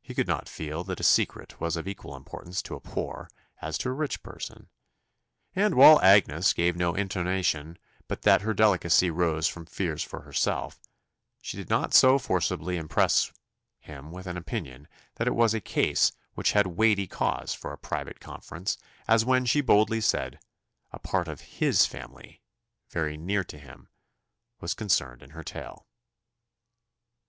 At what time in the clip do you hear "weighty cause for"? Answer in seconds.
16.78-17.72